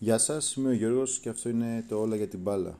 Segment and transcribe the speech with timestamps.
[0.00, 2.78] Γεια σας, είμαι ο Γιώργος και αυτό είναι το Όλα για την Μπάλα.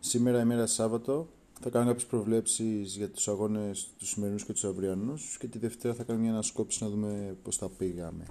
[0.00, 1.28] Σήμερα ημέρα Σάββατο
[1.60, 5.94] θα κάνω κάποιες προβλέψεις για τους αγώνες τους σημερινούς και τους αυριανούς και τη Δευτέρα
[5.94, 8.26] θα κάνω μια ανασκόπηση να δούμε πώς τα πήγαμε.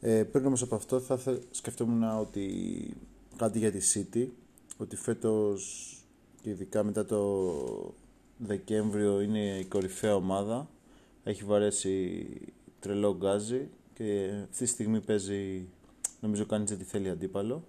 [0.00, 2.50] Ε, πριν όμως από αυτό θα σκεφτόμουν ότι
[3.36, 4.26] κάτι για τη City,
[4.76, 5.88] ότι φέτος
[6.42, 7.94] και ειδικά μετά το
[8.38, 10.68] Δεκέμβριο είναι η κορυφαία ομάδα,
[11.24, 12.26] έχει βαρέσει
[12.80, 15.66] τρελό γκάζι και αυτή τη στιγμή παίζει
[16.22, 17.64] νομίζω κάνεις τι θέλει αντίπαλο.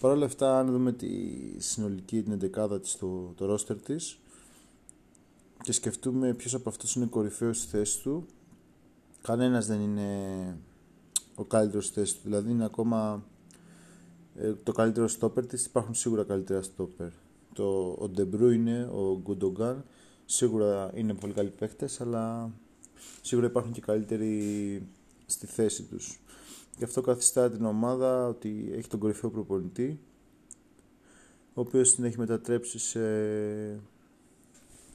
[0.00, 1.08] Παρ' όλα αυτά, αν δούμε τη
[1.56, 4.18] συνολική την εντεκάδα της, το, το ρόστερ της
[5.62, 8.26] και σκεφτούμε ποιος από αυτούς είναι κορυφαίος στη θέση του,
[9.22, 10.08] κανένας δεν είναι
[11.34, 12.20] ο καλύτερος στη θέση του.
[12.24, 13.24] Δηλαδή είναι ακόμα
[14.36, 17.08] ε, το καλύτερο στόπερ της, υπάρχουν σίγουρα καλύτερα στόπερ.
[17.52, 19.84] Το, ο Ντε Μπρόινε, ο Γκουντογκάν,
[20.24, 22.50] σίγουρα είναι πολύ καλοί παίχτες, αλλά
[23.22, 24.82] σίγουρα υπάρχουν και καλύτεροι
[25.26, 26.20] στη θέση τους.
[26.80, 30.00] Γι' αυτό καθιστά την ομάδα ότι έχει τον κορυφαίο προπονητή,
[31.54, 33.00] ο οποίος την έχει μετατρέψει σε...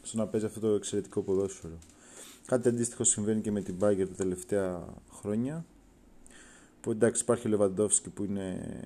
[0.01, 1.77] στο να παίζει αυτό το εξαιρετικό ποδόσφαιρο.
[2.45, 5.65] Κάτι αντίστοιχο συμβαίνει και με την Bayern τα τελευταία χρόνια.
[6.81, 8.79] Που εντάξει υπάρχει ο Λεβαντόφσκι που είναι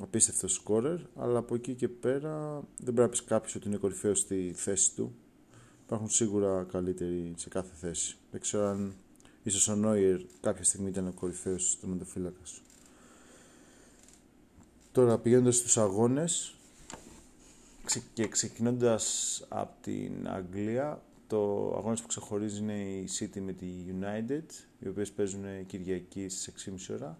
[0.00, 4.18] απίστευτος σκόρερ, αλλά από εκεί και πέρα δεν πρέπει να πεις κάποιος ότι είναι κορυφαίος
[4.18, 5.14] στη θέση του.
[5.84, 8.16] Υπάρχουν σίγουρα καλύτεροι σε κάθε θέση.
[8.30, 8.94] Δεν ξέρω αν
[9.44, 12.62] Ίσως ο Νόιερ κάποια στιγμή ήταν ο κορυφαίος τερματοφύλακας.
[14.92, 16.54] Τώρα πηγαίνοντας στους αγώνες
[18.12, 23.66] και ξεκινώντας από την Αγγλία, το αγώνες που ξεχωρίζει είναι η City με τη
[24.00, 27.18] United, οι οποίες παίζουν Κυριακή στις 6.30 ώρα.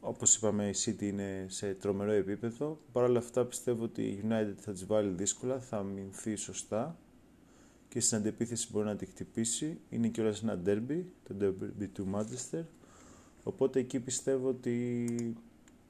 [0.00, 2.78] Όπως είπαμε η City είναι σε τρομερό επίπεδο.
[2.92, 6.96] Παρ' όλα αυτά πιστεύω ότι η United θα τις βάλει δύσκολα, θα αμυνθεί σωστά
[7.98, 9.80] και στην αντεπίθεση μπορεί να τη χτυπήσει.
[9.90, 12.62] Είναι και όλες ένα derby, το derby του Manchester.
[13.42, 15.36] Οπότε εκεί πιστεύω ότι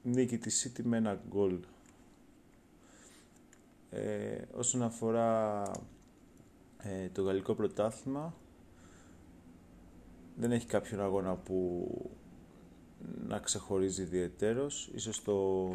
[0.03, 1.59] νίκη της City με ένα γκολ.
[3.89, 5.61] Ε, όσον αφορά
[6.77, 8.33] ε, το γαλλικό πρωτάθλημα,
[10.35, 11.87] δεν έχει κάποιον αγώνα που
[13.27, 14.91] να ξεχωρίζει ιδιαιτέρως.
[14.93, 15.69] Ίσως το...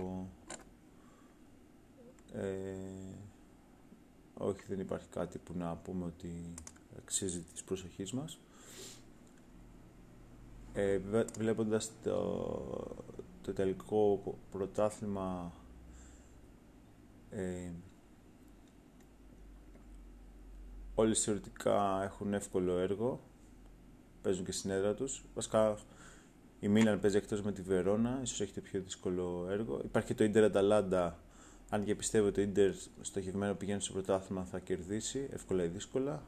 [2.33, 2.75] Ε,
[4.55, 6.55] όχι, δεν υπάρχει κάτι που να πούμε ότι
[6.99, 8.39] αξίζει της προσοχής μας.
[10.73, 10.99] Ε,
[11.39, 12.17] βλέποντας το,
[13.43, 14.21] το τελικό
[14.51, 15.53] πρωτάθλημα
[17.31, 17.71] ε,
[20.95, 23.21] όλοι θεωρητικά έχουν εύκολο έργο
[24.23, 25.79] παίζουν και στην έδρα τους βασικά
[26.61, 30.25] η Μίλαν παίζει εκτός με τη Βερόνα ίσως έχετε πιο δύσκολο έργο υπάρχει και το
[30.25, 31.19] Ίντερ Αταλάντα
[31.69, 36.23] αν και πιστεύω ότι το Ίντερ στοχευμένο πηγαίνει στο πρωτάθλημα θα κερδίσει εύκολα ή δύσκολα.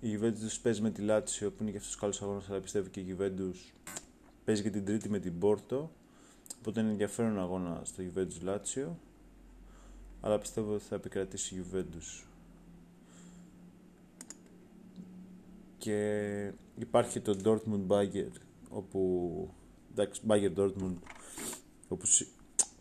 [0.00, 3.00] Η Juventus παίζει με τη Λάτσιο που είναι και αυτός καλός αγώνας, αλλά πιστεύω και
[3.00, 3.72] η Juventus
[4.44, 5.90] παίζει και την Τρίτη με την Πόρτο.
[6.58, 8.98] Οπότε είναι ενδιαφέρον αγώνα στο Juventus Λάτσιο.
[10.20, 12.24] Αλλά πιστεύω ότι θα επικρατήσει η Juventus.
[15.78, 18.30] Και υπάρχει το Dortmund Bagger
[18.68, 19.50] όπου
[19.92, 20.94] εντάξει Bagger Dortmund
[21.88, 22.06] όπου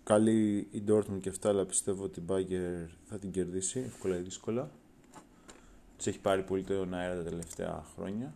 [0.04, 4.22] καλή η Dortmund και αυτά, αλλά πιστεύω ότι η Bayern θα την κερδίσει εύκολα ή
[4.22, 4.72] δύσκολα.
[5.98, 8.34] Τη έχει πάρει πολύ το αέρα τα τελευταία χρόνια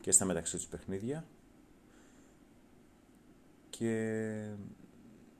[0.00, 1.24] και στα μεταξύ τους παιχνίδια.
[3.70, 4.54] Και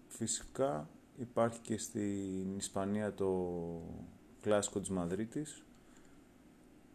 [0.09, 0.89] φυσικά
[1.19, 3.51] υπάρχει και στην Ισπανία το
[4.41, 5.63] κλάσικο της Μαδρίτης,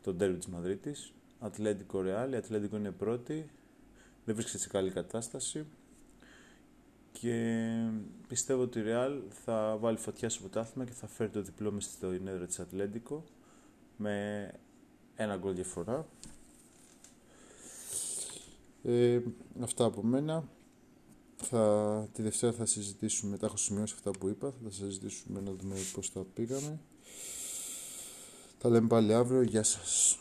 [0.01, 3.49] το ντέρβι της Μαδρίτης, Ατλέντικο Ρεάλ, η Ατλέντικο είναι πρώτη,
[4.25, 5.65] δεν βρίσκεται σε καλή κατάσταση,
[7.19, 7.67] και
[8.27, 11.83] πιστεύω ότι η Real θα βάλει φωτιά στο πρωτάθλημα και θα φέρει το διπλό μες
[11.83, 13.23] στο έδρα της Ατλέντικο
[13.97, 14.51] με
[15.15, 16.07] ένα γκολ διαφορά.
[18.83, 19.19] Ε,
[19.61, 20.43] αυτά από μένα.
[21.37, 25.51] Θα, τη Δευτέρα θα συζητήσουμε, μετά έχω σημειώσει αυτά που είπα, θα τα συζητήσουμε να
[25.51, 26.79] δούμε πώς τα πήγαμε.
[28.57, 29.41] Τα λέμε πάλι αύριο.
[29.41, 30.19] Γεια σας.